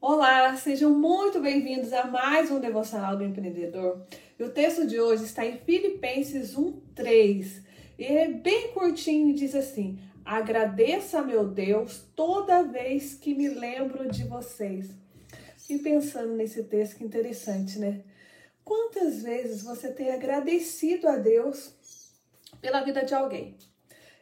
[0.00, 4.06] Olá, sejam muito bem-vindos a mais um Devocional do Empreendedor.
[4.38, 7.64] E o texto de hoje está em Filipenses 1:3
[7.98, 13.48] e é bem curtinho e diz assim: Agradeça a meu Deus toda vez que me
[13.48, 14.88] lembro de vocês.
[15.68, 18.04] E pensando nesse texto, que interessante, né?
[18.64, 21.74] Quantas vezes você tem agradecido a Deus
[22.60, 23.56] pela vida de alguém?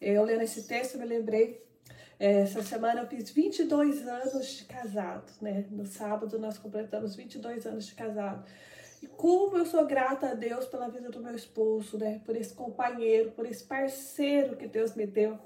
[0.00, 1.62] Eu lendo esse texto me lembrei
[2.18, 5.64] essa semana eu fiz 22 anos de casado, né?
[5.70, 8.44] No sábado nós completamos 22 anos de casado.
[9.00, 12.20] E como eu sou grata a Deus pela vida do meu esposo, né?
[12.24, 15.38] Por esse companheiro, por esse parceiro que Deus me deu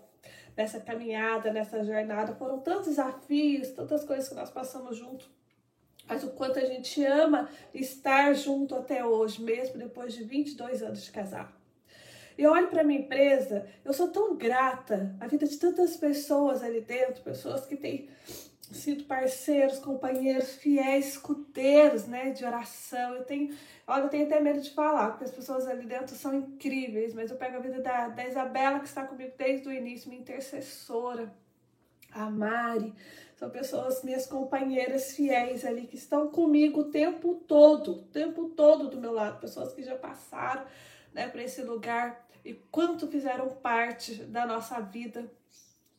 [0.57, 2.35] nessa caminhada, nessa jornada.
[2.35, 5.31] Foram tantos desafios, tantas coisas que nós passamos junto.
[6.09, 11.05] Mas o quanto a gente ama estar junto até hoje, mesmo depois de 22 anos
[11.05, 11.62] de casado.
[12.37, 16.81] Eu olho para minha empresa, eu sou tão grata à vida de tantas pessoas ali
[16.81, 18.09] dentro, pessoas que têm
[18.73, 23.15] sido parceiros, companheiros, fiéis, escuteiros, né, de oração.
[23.15, 23.55] Eu tenho,
[23.87, 27.31] olha, eu tenho até medo de falar, porque as pessoas ali dentro são incríveis, mas
[27.31, 31.33] eu pego a vida da, da Isabela, que está comigo desde o início, minha intercessora,
[32.11, 32.95] a Mari,
[33.37, 38.89] são pessoas, minhas companheiras fiéis ali, que estão comigo o tempo todo, o tempo todo
[38.89, 40.65] do meu lado, pessoas que já passaram
[41.13, 45.31] né, para esse lugar e quanto fizeram parte da nossa vida.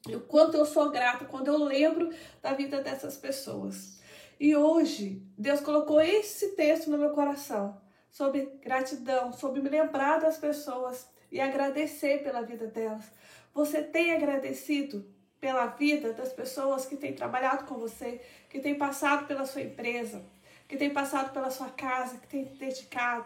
[0.08, 4.02] E o quanto eu sou grata quando eu lembro da vida dessas pessoas.
[4.40, 10.38] E hoje, Deus colocou esse texto no meu coração sobre gratidão, sobre me lembrar das
[10.38, 13.06] pessoas e agradecer pela vida delas.
[13.54, 15.06] Você tem agradecido
[15.40, 20.24] pela vida das pessoas que têm trabalhado com você, que têm passado pela sua empresa,
[20.68, 23.26] que têm passado pela sua casa, que têm dedicado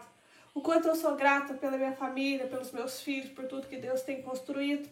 [0.54, 4.02] o quanto eu sou grata pela minha família, pelos meus filhos, por tudo que Deus
[4.02, 4.88] tem construído.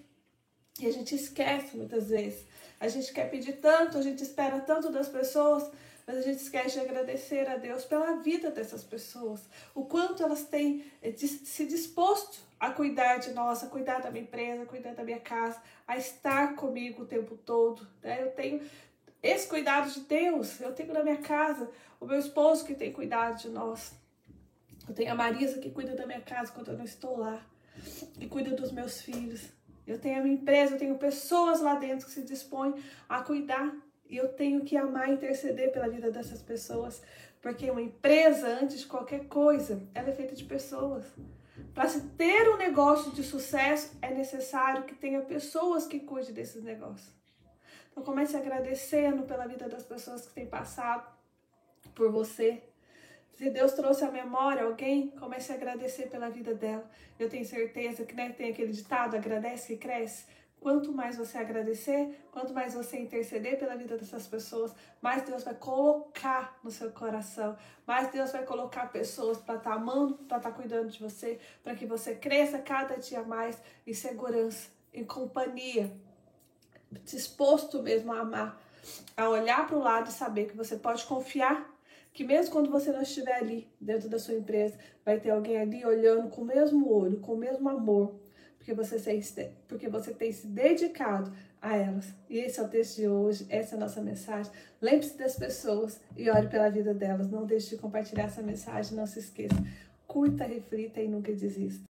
[0.78, 2.46] E a gente esquece muitas vezes.
[2.78, 5.70] A gente quer pedir tanto, a gente espera tanto das pessoas,
[6.06, 9.40] mas a gente esquece de agradecer a Deus pela vida dessas pessoas.
[9.74, 14.22] O quanto elas têm eh, se disposto a cuidar de nós, a cuidar da minha
[14.22, 17.86] empresa, a cuidar da minha casa, a estar comigo o tempo todo.
[18.02, 18.22] Né?
[18.22, 18.60] Eu tenho
[19.22, 23.38] esse cuidado de Deus, eu tenho na minha casa o meu esposo que tem cuidado
[23.38, 23.92] de nós.
[24.88, 27.44] Eu tenho a Marisa que cuida da minha casa quando eu não estou lá,
[28.18, 29.48] e cuida dos meus filhos.
[29.86, 32.74] Eu tenho a minha empresa, eu tenho pessoas lá dentro que se dispõem
[33.08, 33.74] a cuidar.
[34.08, 37.02] E eu tenho que amar e interceder pela vida dessas pessoas.
[37.40, 41.04] Porque uma empresa, antes de qualquer coisa, ela é feita de pessoas.
[41.74, 46.62] Para se ter um negócio de sucesso, é necessário que tenha pessoas que cuidem desses
[46.62, 47.14] negócios.
[47.90, 51.06] Então comece agradecendo pela vida das pessoas que têm passado
[51.94, 52.62] por você,
[53.36, 56.88] se Deus trouxe à memória alguém, comece a agradecer pela vida dela.
[57.18, 60.24] Eu tenho certeza que né, tem aquele ditado: agradece que cresce.
[60.58, 65.54] Quanto mais você agradecer, quanto mais você interceder pela vida dessas pessoas, mais Deus vai
[65.54, 70.50] colocar no seu coração, mais Deus vai colocar pessoas para estar tá amando, para estar
[70.50, 75.92] tá cuidando de você, para que você cresça cada dia mais em segurança, em companhia,
[77.04, 78.60] disposto mesmo a amar,
[79.14, 81.75] a olhar para o lado e saber que você pode confiar
[82.16, 85.84] que mesmo quando você não estiver ali dentro da sua empresa, vai ter alguém ali
[85.84, 88.18] olhando com o mesmo olho, com o mesmo amor,
[88.56, 89.22] porque você, tem,
[89.68, 92.06] porque você tem se dedicado a elas.
[92.30, 94.50] E esse é o texto de hoje, essa é a nossa mensagem.
[94.80, 97.30] Lembre-se das pessoas e olhe pela vida delas.
[97.30, 99.62] Não deixe de compartilhar essa mensagem, não se esqueça.
[100.06, 101.84] Curta, reflita e nunca desista.